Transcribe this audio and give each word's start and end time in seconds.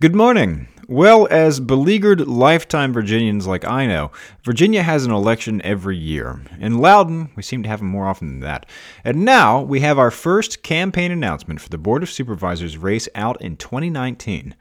Good 0.00 0.14
morning. 0.14 0.66
Well, 0.88 1.28
as 1.30 1.60
beleaguered 1.60 2.26
lifetime 2.26 2.90
Virginians 2.90 3.46
like 3.46 3.66
I 3.66 3.84
know, 3.84 4.12
Virginia 4.42 4.82
has 4.82 5.04
an 5.04 5.12
election 5.12 5.60
every 5.60 5.98
year. 5.98 6.40
In 6.58 6.78
Loudoun, 6.78 7.28
we 7.36 7.42
seem 7.42 7.62
to 7.64 7.68
have 7.68 7.80
them 7.80 7.88
more 7.88 8.06
often 8.06 8.28
than 8.28 8.40
that. 8.40 8.64
And 9.04 9.26
now 9.26 9.60
we 9.60 9.80
have 9.80 9.98
our 9.98 10.10
first 10.10 10.62
campaign 10.62 11.12
announcement 11.12 11.60
for 11.60 11.68
the 11.68 11.76
Board 11.76 12.02
of 12.02 12.08
Supervisors 12.08 12.78
race 12.78 13.10
out 13.14 13.42
in 13.42 13.58
2019. 13.58 14.54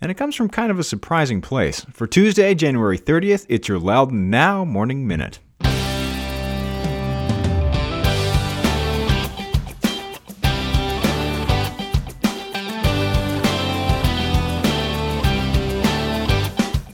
And 0.00 0.10
it 0.10 0.16
comes 0.16 0.34
from 0.34 0.48
kind 0.48 0.72
of 0.72 0.80
a 0.80 0.82
surprising 0.82 1.40
place. 1.40 1.86
For 1.92 2.08
Tuesday, 2.08 2.52
January 2.56 2.98
30th, 2.98 3.46
it's 3.48 3.68
your 3.68 3.78
Loudoun 3.78 4.28
Now 4.28 4.64
Morning 4.64 5.06
Minute. 5.06 5.38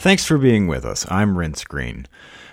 Thanks 0.00 0.24
for 0.24 0.38
being 0.38 0.66
with 0.66 0.86
us. 0.86 1.04
I'm 1.10 1.34
Renss 1.34 1.62
Greene. 1.68 2.06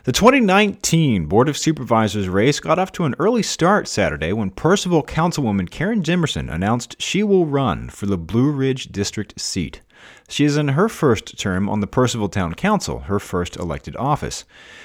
The 0.04 0.12
2019 0.12 1.28
Board 1.28 1.48
of 1.48 1.58
Supervisors 1.58 2.28
race 2.28 2.60
got 2.60 2.78
off 2.78 2.92
to 2.92 3.06
an 3.06 3.16
early 3.20 3.42
start 3.42 3.88
Saturday 3.88 4.34
when 4.34 4.52
Purcellville 4.52 5.08
Councilwoman 5.08 5.70
Karen 5.70 6.04
Jimerson 6.04 6.54
announced 6.54 7.02
she 7.02 7.24
will 7.24 7.46
run 7.46 7.88
for 7.88 8.06
the 8.06 8.18
Blue 8.18 8.52
Ridge 8.52 8.88
District 8.88 9.40
seat. 9.40 9.80
She 10.28 10.44
is 10.44 10.58
in 10.58 10.68
her 10.68 10.90
first 10.90 11.40
term 11.40 11.70
on 11.70 11.80
the 11.80 11.88
Purcellville 11.88 12.34
Town 12.34 12.54
Council, 12.54 13.00
her 13.00 13.18
first 13.18 13.56
elected 13.56 13.96
office. 13.96 14.44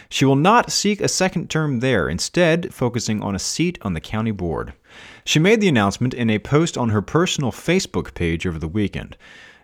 She 0.08 0.24
will 0.24 0.36
not 0.36 0.70
seek 0.70 1.00
a 1.00 1.08
second 1.08 1.50
term 1.50 1.80
there, 1.80 2.08
instead, 2.08 2.72
focusing 2.72 3.20
on 3.22 3.34
a 3.34 3.40
seat 3.40 3.76
on 3.82 3.94
the 3.94 4.00
county 4.00 4.30
board. 4.30 4.72
She 5.24 5.40
made 5.40 5.60
the 5.60 5.68
announcement 5.68 6.14
in 6.14 6.30
a 6.30 6.38
post 6.38 6.78
on 6.78 6.90
her 6.90 7.02
personal 7.02 7.50
Facebook 7.50 8.14
page 8.14 8.46
over 8.46 8.60
the 8.60 8.68
weekend. 8.68 9.16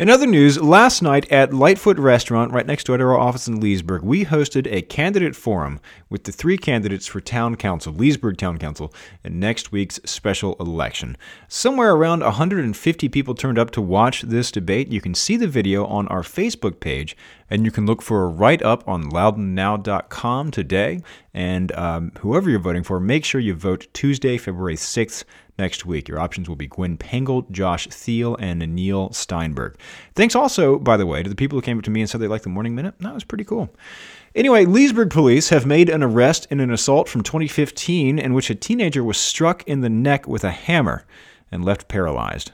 In 0.00 0.08
other 0.08 0.26
news, 0.26 0.58
last 0.58 1.02
night 1.02 1.30
at 1.30 1.52
Lightfoot 1.52 1.98
Restaurant, 1.98 2.52
right 2.52 2.66
next 2.66 2.84
door 2.84 2.96
to 2.96 3.04
our 3.04 3.18
office 3.18 3.46
in 3.46 3.60
Leesburg, 3.60 4.02
we 4.02 4.24
hosted 4.24 4.66
a 4.72 4.80
candidate 4.80 5.36
forum 5.36 5.78
with 6.08 6.24
the 6.24 6.32
three 6.32 6.56
candidates 6.56 7.06
for 7.06 7.20
Town 7.20 7.54
Council, 7.54 7.92
Leesburg 7.92 8.38
Town 8.38 8.56
Council, 8.56 8.94
in 9.24 9.38
next 9.38 9.72
week's 9.72 10.00
special 10.06 10.56
election. 10.58 11.18
Somewhere 11.48 11.92
around 11.94 12.22
150 12.22 13.08
people 13.10 13.34
turned 13.34 13.58
up 13.58 13.72
to 13.72 13.82
watch 13.82 14.22
this 14.22 14.50
debate. 14.50 14.90
You 14.90 15.02
can 15.02 15.14
see 15.14 15.36
the 15.36 15.46
video 15.46 15.84
on 15.84 16.08
our 16.08 16.22
Facebook 16.22 16.80
page, 16.80 17.14
and 17.50 17.66
you 17.66 17.70
can 17.70 17.84
look 17.84 18.00
for 18.00 18.24
a 18.24 18.28
write 18.28 18.62
up 18.62 18.88
on 18.88 19.10
loudounnow.com 19.10 20.50
today. 20.50 21.02
And 21.34 21.72
um, 21.72 22.12
whoever 22.20 22.48
you're 22.48 22.58
voting 22.58 22.84
for, 22.84 23.00
make 23.00 23.26
sure 23.26 23.38
you 23.38 23.52
vote 23.52 23.86
Tuesday, 23.92 24.38
February 24.38 24.76
6th 24.76 25.24
next 25.60 25.86
week. 25.86 26.08
Your 26.08 26.18
options 26.18 26.48
will 26.48 26.56
be 26.56 26.66
Gwen 26.66 26.96
Pangle, 26.96 27.48
Josh 27.50 27.86
Thiel, 27.86 28.36
and 28.40 28.58
Neil 28.74 29.12
Steinberg. 29.12 29.76
Thanks 30.14 30.34
also, 30.34 30.78
by 30.78 30.96
the 30.96 31.06
way, 31.06 31.22
to 31.22 31.28
the 31.28 31.36
people 31.36 31.56
who 31.56 31.62
came 31.62 31.78
up 31.78 31.84
to 31.84 31.90
me 31.90 32.00
and 32.00 32.10
said 32.10 32.20
they 32.20 32.26
liked 32.26 32.44
the 32.44 32.50
Morning 32.50 32.74
Minute. 32.74 32.94
That 33.00 33.14
was 33.14 33.24
pretty 33.24 33.44
cool. 33.44 33.70
Anyway, 34.34 34.64
Leesburg 34.64 35.10
police 35.10 35.48
have 35.50 35.66
made 35.66 35.88
an 35.88 36.02
arrest 36.02 36.46
in 36.50 36.60
an 36.60 36.70
assault 36.70 37.08
from 37.08 37.22
2015 37.22 38.18
in 38.18 38.32
which 38.32 38.48
a 38.48 38.54
teenager 38.54 39.04
was 39.04 39.18
struck 39.18 39.62
in 39.64 39.80
the 39.80 39.90
neck 39.90 40.26
with 40.26 40.44
a 40.44 40.50
hammer 40.50 41.04
and 41.52 41.64
left 41.64 41.88
paralyzed. 41.88 42.52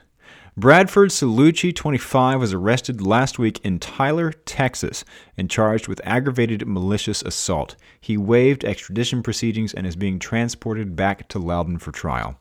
Bradford 0.58 1.10
Salucci, 1.10 1.76
25, 1.76 2.40
was 2.40 2.54
arrested 2.54 3.02
last 3.02 3.38
week 3.38 3.60
in 3.62 3.78
Tyler, 3.78 4.32
Texas, 4.32 5.04
and 5.36 5.50
charged 5.50 5.86
with 5.86 6.00
aggravated 6.02 6.66
malicious 6.66 7.20
assault. 7.20 7.76
He 8.00 8.16
waived 8.16 8.64
extradition 8.64 9.22
proceedings 9.22 9.74
and 9.74 9.86
is 9.86 9.96
being 9.96 10.18
transported 10.18 10.96
back 10.96 11.28
to 11.28 11.38
Loudoun 11.38 11.76
for 11.76 11.92
trial. 11.92 12.38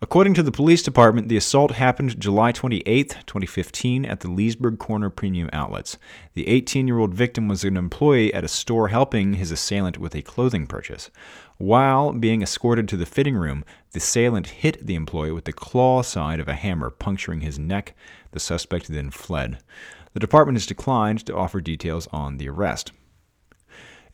According 0.00 0.32
to 0.34 0.42
the 0.42 0.50
police 0.50 0.82
department, 0.82 1.28
the 1.28 1.36
assault 1.36 1.72
happened 1.72 2.18
July 2.18 2.50
28, 2.52 3.18
2015, 3.26 4.06
at 4.06 4.20
the 4.20 4.30
Leesburg 4.30 4.78
Corner 4.78 5.10
Premium 5.10 5.50
Outlets. 5.52 5.98
The 6.32 6.48
18 6.48 6.86
year 6.86 6.98
old 6.98 7.12
victim 7.12 7.46
was 7.46 7.62
an 7.64 7.76
employee 7.76 8.32
at 8.32 8.42
a 8.42 8.48
store 8.48 8.88
helping 8.88 9.34
his 9.34 9.50
assailant 9.50 9.98
with 9.98 10.14
a 10.14 10.22
clothing 10.22 10.66
purchase. 10.66 11.10
While 11.60 12.14
being 12.14 12.40
escorted 12.40 12.88
to 12.88 12.96
the 12.96 13.04
fitting 13.04 13.36
room, 13.36 13.66
the 13.92 13.98
assailant 13.98 14.46
hit 14.46 14.86
the 14.86 14.94
employee 14.94 15.30
with 15.30 15.44
the 15.44 15.52
claw 15.52 16.00
side 16.00 16.40
of 16.40 16.48
a 16.48 16.54
hammer, 16.54 16.88
puncturing 16.88 17.42
his 17.42 17.58
neck. 17.58 17.94
The 18.30 18.40
suspect 18.40 18.88
then 18.88 19.10
fled. 19.10 19.58
The 20.14 20.20
department 20.20 20.56
has 20.56 20.64
declined 20.64 21.26
to 21.26 21.36
offer 21.36 21.60
details 21.60 22.08
on 22.12 22.38
the 22.38 22.48
arrest. 22.48 22.92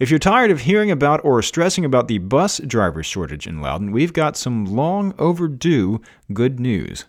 If 0.00 0.10
you're 0.10 0.18
tired 0.18 0.50
of 0.50 0.62
hearing 0.62 0.90
about 0.90 1.24
or 1.24 1.40
stressing 1.40 1.84
about 1.84 2.08
the 2.08 2.18
bus 2.18 2.58
driver 2.58 3.04
shortage 3.04 3.46
in 3.46 3.60
Loudoun, 3.60 3.92
we've 3.92 4.12
got 4.12 4.36
some 4.36 4.64
long 4.64 5.14
overdue 5.16 6.00
good 6.32 6.58
news. 6.58 7.04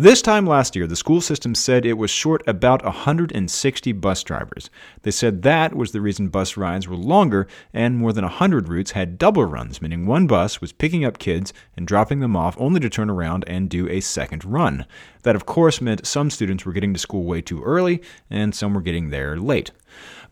This 0.00 0.22
time 0.22 0.46
last 0.46 0.74
year, 0.74 0.86
the 0.86 0.96
school 0.96 1.20
system 1.20 1.54
said 1.54 1.84
it 1.84 1.98
was 1.98 2.10
short 2.10 2.42
about 2.46 2.82
160 2.82 3.92
bus 3.92 4.22
drivers. 4.22 4.70
They 5.02 5.10
said 5.10 5.42
that 5.42 5.74
was 5.74 5.92
the 5.92 6.00
reason 6.00 6.28
bus 6.28 6.56
rides 6.56 6.88
were 6.88 6.96
longer, 6.96 7.46
and 7.74 7.98
more 7.98 8.14
than 8.14 8.24
100 8.24 8.70
routes 8.70 8.92
had 8.92 9.18
double 9.18 9.44
runs, 9.44 9.82
meaning 9.82 10.06
one 10.06 10.26
bus 10.26 10.58
was 10.58 10.72
picking 10.72 11.04
up 11.04 11.18
kids 11.18 11.52
and 11.76 11.86
dropping 11.86 12.20
them 12.20 12.34
off 12.34 12.56
only 12.58 12.80
to 12.80 12.88
turn 12.88 13.10
around 13.10 13.44
and 13.46 13.68
do 13.68 13.90
a 13.90 14.00
second 14.00 14.42
run. 14.42 14.86
That, 15.24 15.36
of 15.36 15.44
course, 15.44 15.82
meant 15.82 16.06
some 16.06 16.30
students 16.30 16.64
were 16.64 16.72
getting 16.72 16.94
to 16.94 16.98
school 16.98 17.24
way 17.24 17.42
too 17.42 17.62
early, 17.62 18.00
and 18.30 18.54
some 18.54 18.72
were 18.72 18.80
getting 18.80 19.10
there 19.10 19.36
late. 19.36 19.70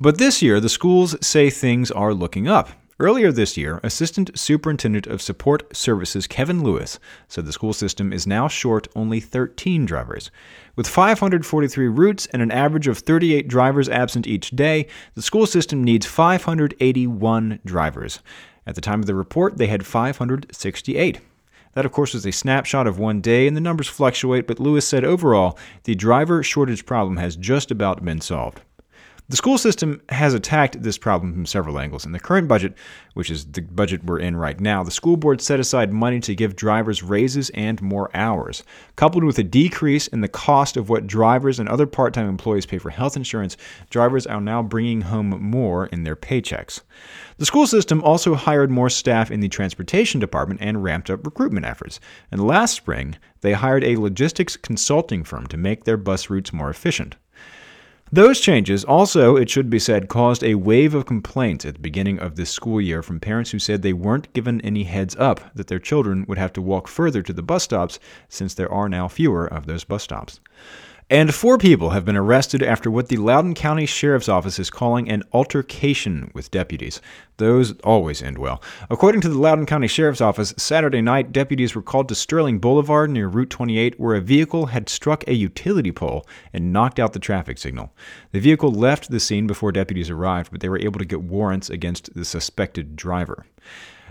But 0.00 0.16
this 0.16 0.40
year, 0.40 0.60
the 0.60 0.70
schools 0.70 1.14
say 1.20 1.50
things 1.50 1.90
are 1.90 2.14
looking 2.14 2.48
up. 2.48 2.70
Earlier 3.00 3.30
this 3.30 3.56
year, 3.56 3.78
Assistant 3.84 4.36
Superintendent 4.36 5.06
of 5.06 5.22
Support 5.22 5.76
Services 5.76 6.26
Kevin 6.26 6.64
Lewis 6.64 6.98
said 7.28 7.46
the 7.46 7.52
school 7.52 7.72
system 7.72 8.12
is 8.12 8.26
now 8.26 8.48
short 8.48 8.88
only 8.96 9.20
13 9.20 9.86
drivers. 9.86 10.32
With 10.74 10.88
543 10.88 11.86
routes 11.86 12.26
and 12.32 12.42
an 12.42 12.50
average 12.50 12.88
of 12.88 12.98
38 12.98 13.46
drivers 13.46 13.88
absent 13.88 14.26
each 14.26 14.50
day, 14.50 14.88
the 15.14 15.22
school 15.22 15.46
system 15.46 15.84
needs 15.84 16.06
581 16.06 17.60
drivers. 17.64 18.18
At 18.66 18.74
the 18.74 18.80
time 18.80 18.98
of 18.98 19.06
the 19.06 19.14
report, 19.14 19.58
they 19.58 19.68
had 19.68 19.86
568. 19.86 21.20
That, 21.74 21.86
of 21.86 21.92
course, 21.92 22.14
was 22.14 22.26
a 22.26 22.32
snapshot 22.32 22.88
of 22.88 22.98
one 22.98 23.20
day, 23.20 23.46
and 23.46 23.56
the 23.56 23.60
numbers 23.60 23.86
fluctuate, 23.86 24.48
but 24.48 24.58
Lewis 24.58 24.88
said 24.88 25.04
overall, 25.04 25.56
the 25.84 25.94
driver 25.94 26.42
shortage 26.42 26.84
problem 26.84 27.18
has 27.18 27.36
just 27.36 27.70
about 27.70 28.04
been 28.04 28.20
solved. 28.20 28.62
The 29.30 29.36
school 29.36 29.58
system 29.58 30.00
has 30.08 30.32
attacked 30.32 30.82
this 30.82 30.96
problem 30.96 31.34
from 31.34 31.44
several 31.44 31.78
angles. 31.78 32.06
In 32.06 32.12
the 32.12 32.18
current 32.18 32.48
budget, 32.48 32.72
which 33.12 33.30
is 33.30 33.44
the 33.44 33.60
budget 33.60 34.02
we're 34.02 34.20
in 34.20 34.36
right 34.36 34.58
now, 34.58 34.82
the 34.82 34.90
school 34.90 35.18
board 35.18 35.42
set 35.42 35.60
aside 35.60 35.92
money 35.92 36.18
to 36.20 36.34
give 36.34 36.56
drivers 36.56 37.02
raises 37.02 37.50
and 37.50 37.82
more 37.82 38.10
hours. 38.14 38.64
Coupled 38.96 39.24
with 39.24 39.38
a 39.38 39.42
decrease 39.42 40.06
in 40.06 40.22
the 40.22 40.28
cost 40.28 40.78
of 40.78 40.88
what 40.88 41.06
drivers 41.06 41.58
and 41.58 41.68
other 41.68 41.86
part 41.86 42.14
time 42.14 42.26
employees 42.26 42.64
pay 42.64 42.78
for 42.78 42.88
health 42.88 43.18
insurance, 43.18 43.58
drivers 43.90 44.26
are 44.26 44.40
now 44.40 44.62
bringing 44.62 45.02
home 45.02 45.28
more 45.28 45.88
in 45.88 46.04
their 46.04 46.16
paychecks. 46.16 46.80
The 47.36 47.44
school 47.44 47.66
system 47.66 48.02
also 48.02 48.34
hired 48.34 48.70
more 48.70 48.88
staff 48.88 49.30
in 49.30 49.40
the 49.40 49.48
transportation 49.50 50.20
department 50.20 50.62
and 50.62 50.82
ramped 50.82 51.10
up 51.10 51.26
recruitment 51.26 51.66
efforts. 51.66 52.00
And 52.32 52.46
last 52.46 52.74
spring, 52.74 53.16
they 53.42 53.52
hired 53.52 53.84
a 53.84 53.98
logistics 53.98 54.56
consulting 54.56 55.22
firm 55.22 55.46
to 55.48 55.58
make 55.58 55.84
their 55.84 55.98
bus 55.98 56.30
routes 56.30 56.54
more 56.54 56.70
efficient. 56.70 57.16
Those 58.10 58.40
changes 58.40 58.84
also, 58.84 59.36
it 59.36 59.50
should 59.50 59.68
be 59.68 59.78
said, 59.78 60.08
caused 60.08 60.42
a 60.42 60.54
wave 60.54 60.94
of 60.94 61.04
complaints 61.04 61.66
at 61.66 61.74
the 61.74 61.80
beginning 61.80 62.18
of 62.18 62.36
this 62.36 62.48
school 62.48 62.80
year 62.80 63.02
from 63.02 63.20
parents 63.20 63.50
who 63.50 63.58
said 63.58 63.82
they 63.82 63.92
weren't 63.92 64.32
given 64.32 64.62
any 64.62 64.84
heads 64.84 65.14
up 65.16 65.54
that 65.54 65.66
their 65.66 65.78
children 65.78 66.24
would 66.26 66.38
have 66.38 66.52
to 66.54 66.62
walk 66.62 66.88
further 66.88 67.20
to 67.22 67.34
the 67.34 67.42
bus 67.42 67.64
stops 67.64 67.98
since 68.30 68.54
there 68.54 68.72
are 68.72 68.88
now 68.88 69.08
fewer 69.08 69.46
of 69.46 69.66
those 69.66 69.84
bus 69.84 70.04
stops. 70.04 70.40
And 71.10 71.34
four 71.34 71.56
people 71.56 71.90
have 71.90 72.04
been 72.04 72.18
arrested 72.18 72.62
after 72.62 72.90
what 72.90 73.08
the 73.08 73.16
Loudoun 73.16 73.54
County 73.54 73.86
Sheriff's 73.86 74.28
Office 74.28 74.58
is 74.58 74.68
calling 74.68 75.08
an 75.08 75.22
altercation 75.32 76.30
with 76.34 76.50
deputies. 76.50 77.00
Those 77.38 77.72
always 77.80 78.22
end 78.22 78.36
well. 78.36 78.62
According 78.90 79.22
to 79.22 79.30
the 79.30 79.38
Loudoun 79.38 79.64
County 79.64 79.88
Sheriff's 79.88 80.20
Office, 80.20 80.52
Saturday 80.58 81.00
night, 81.00 81.32
deputies 81.32 81.74
were 81.74 81.80
called 81.80 82.10
to 82.10 82.14
Sterling 82.14 82.58
Boulevard 82.58 83.08
near 83.08 83.26
Route 83.26 83.48
28 83.48 83.98
where 83.98 84.16
a 84.16 84.20
vehicle 84.20 84.66
had 84.66 84.90
struck 84.90 85.26
a 85.26 85.32
utility 85.32 85.92
pole 85.92 86.26
and 86.52 86.74
knocked 86.74 86.98
out 86.98 87.14
the 87.14 87.18
traffic 87.18 87.56
signal. 87.56 87.90
The 88.32 88.40
vehicle 88.40 88.70
left 88.70 89.10
the 89.10 89.18
scene 89.18 89.46
before 89.46 89.72
deputies 89.72 90.10
arrived, 90.10 90.50
but 90.52 90.60
they 90.60 90.68
were 90.68 90.78
able 90.78 90.98
to 90.98 91.06
get 91.06 91.22
warrants 91.22 91.70
against 91.70 92.12
the 92.12 92.26
suspected 92.26 92.96
driver. 92.96 93.46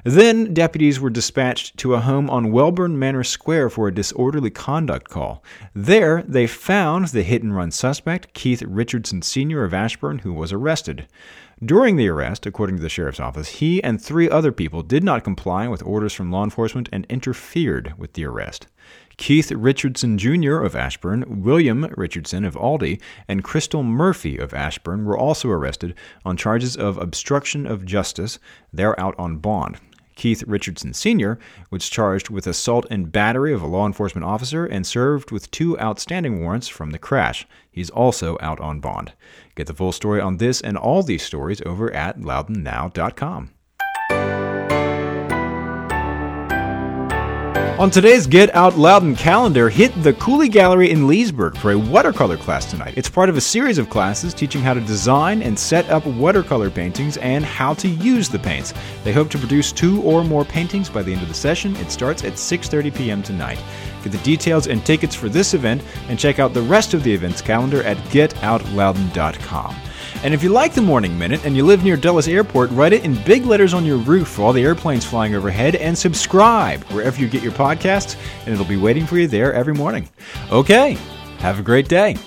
Then 0.04 0.54
deputies 0.54 1.00
were 1.00 1.10
dispatched 1.10 1.78
to 1.78 1.94
a 1.94 2.00
home 2.00 2.30
on 2.30 2.52
Welburn 2.52 2.96
Manor 2.96 3.24
Square 3.24 3.72
for 3.72 3.88
a 3.88 3.94
disorderly 3.94 4.50
conduct 4.50 5.10
call. 5.10 5.44
There, 5.74 6.24
they 6.28 6.48
found 6.48 7.08
the 7.08 7.24
hit 7.24 7.44
and 7.44 7.56
run 7.56 7.72
suspect, 7.72 8.34
Keith 8.34 8.62
Richardson 8.62 9.22
Sr. 9.22 9.64
of 9.64 9.74
Ashburn, 9.74 10.20
who 10.20 10.34
was 10.34 10.54
arrested. 10.54 11.08
During 11.64 11.96
the 11.96 12.08
arrest, 12.08 12.46
according 12.46 12.76
to 12.76 12.84
the 12.84 12.90
sheriff's 12.90 13.20
office, 13.20 13.48
he 13.50 13.84
and 13.84 14.00
three 14.00 14.30
other 14.30 14.52
people 14.52 14.84
did 14.84 15.04
not 15.04 15.24
comply 15.24 15.68
with 15.68 15.82
orders 15.82 16.14
from 16.14 16.32
law 16.32 16.44
enforcement 16.44 16.88
and 16.94 17.06
interfered 17.10 17.96
with 17.98 18.14
the 18.14 18.26
arrest. 18.26 18.68
Keith 19.18 19.52
Richardson 19.52 20.20
Jr. 20.20 20.62
of 20.62 20.76
Ashburn, 20.76 21.42
William 21.42 21.92
Richardson 21.98 22.46
of 22.46 22.56
Aldie, 22.56 23.02
and 23.28 23.44
Crystal 23.44 23.82
Murphy 23.82 24.38
of 24.38 24.54
Ashburn 24.54 25.06
were 25.06 25.18
also 25.18 25.50
arrested 25.50 25.96
on 26.24 26.38
charges 26.38 26.78
of 26.78 27.00
obstruction 27.00 27.66
of 27.66 27.84
justice. 27.84 28.38
They're 28.72 29.00
out 29.00 29.16
on 29.18 29.38
bond. 29.38 29.80
Keith 30.18 30.44
Richardson 30.48 30.94
Sr. 30.94 31.40
was 31.70 31.88
charged 31.88 32.30
with 32.30 32.48
assault 32.48 32.86
and 32.90 33.12
battery 33.12 33.54
of 33.54 33.62
a 33.62 33.68
law 33.68 33.86
enforcement 33.86 34.26
officer 34.26 34.66
and 34.66 34.86
served 34.86 35.32
with 35.32 35.50
two 35.52 35.80
outstanding 35.80 36.42
warrants 36.42 36.68
from 36.68 36.90
the 36.90 37.00
crash. 37.00 37.48
He's 37.72 37.92
also 37.92 38.36
out 38.42 38.60
on 38.60 38.80
bond. 38.80 39.14
Get 39.56 39.68
the 39.68 39.74
full 39.76 39.92
story 39.92 40.20
on 40.20 40.38
this 40.38 40.60
and 40.60 40.76
all 40.76 41.04
these 41.04 41.24
stories 41.24 41.62
over 41.66 41.94
at 41.94 42.20
loudounnow.com. 42.20 43.52
On 47.80 47.92
today's 47.92 48.26
Get 48.26 48.56
Out 48.56 48.76
Loudoun 48.76 49.16
calendar, 49.16 49.70
hit 49.70 49.92
the 50.02 50.14
Cooley 50.14 50.50
Gallery 50.50 50.90
in 50.90 51.06
Leesburg 51.06 51.56
for 51.56 51.74
a 51.74 51.78
watercolor 51.78 52.36
class 52.36 52.66
tonight. 52.66 52.96
It's 52.98 53.08
part 53.08 53.30
of 53.30 53.38
a 53.38 53.42
series 53.42 53.78
of 53.78 53.88
classes 53.88 54.34
teaching 54.34 54.64
how 54.64 54.74
to 54.74 54.82
design 54.82 55.44
and 55.44 55.58
set 55.58 55.88
up 55.92 56.04
watercolor 56.08 56.72
paintings 56.72 57.18
and 57.18 57.46
how 57.46 57.76
to 57.76 57.88
use 57.88 58.30
the 58.30 58.40
paints. 58.40 58.74
They 59.04 59.14
hope 59.14 59.30
to 59.30 59.38
produce 59.38 59.72
two 59.72 60.02
or 60.02 60.24
more 60.24 60.44
paintings 60.44 60.90
by 60.90 61.04
the 61.04 61.14
end 61.14 61.22
of 61.22 61.28
the 61.28 61.36
session. 61.36 61.76
It 61.76 61.92
starts 61.92 62.24
at 62.24 62.34
6:30 62.34 62.96
p.m. 62.96 63.22
tonight. 63.22 63.60
Get 64.04 64.12
the 64.12 64.18
details 64.24 64.66
and 64.66 64.84
tickets 64.84 65.14
for 65.14 65.30
this 65.30 65.54
event 65.54 65.84
and 66.10 66.18
check 66.18 66.40
out 66.40 66.56
the 66.56 66.64
rest 66.64 66.96
of 66.96 67.04
the 67.04 67.14
events 67.14 67.44
calendar 67.44 67.84
at 67.84 67.98
getoutloudoun.com. 68.10 69.76
And 70.24 70.34
if 70.34 70.42
you 70.42 70.50
like 70.50 70.74
the 70.74 70.82
Morning 70.82 71.18
Minute 71.18 71.46
and 71.46 71.56
you 71.56 71.66
live 71.66 71.84
near 71.84 71.96
Dulles 71.96 72.28
Airport, 72.28 72.72
write 72.72 72.92
it 72.92 73.04
in 73.04 73.22
big 73.24 73.46
letters 73.46 73.74
on 73.74 73.86
your 73.86 73.98
roof 73.98 74.28
for 74.28 74.42
all 74.42 74.54
the 74.54 74.64
airplanes 74.64 75.06
flying 75.06 75.36
overhead 75.36 75.76
and 75.76 75.98
subscribe 75.98 76.84
wherever 76.86 77.22
you 77.22 77.30
get 77.30 77.44
your 77.44 77.52
podcasts, 77.52 78.18
and 78.46 78.54
it'll 78.54 78.66
be 78.66 78.78
waiting 78.78 79.06
for 79.06 79.18
you 79.18 79.28
there 79.28 79.54
every 79.54 79.74
morning. 79.74 80.10
Okay, 80.52 80.98
have 81.38 81.60
a 81.60 81.64
great 81.64 81.88
day. 81.88 82.18